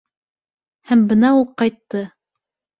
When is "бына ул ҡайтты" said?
1.13-2.05